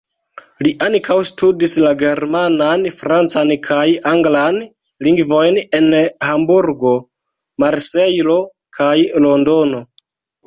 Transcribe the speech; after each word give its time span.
Li 0.65 0.69
ankaŭ 0.83 1.15
studis 1.29 1.73
la 1.81 1.89
germanan, 2.03 2.85
francan 3.01 3.51
kaj 3.67 3.83
anglan 4.11 4.57
lingvojn 5.07 5.59
en 5.81 5.85
Hamburgo, 6.29 6.95
Marsejlo 7.65 8.39
kaj 8.79 8.93
Londono. 9.27 9.83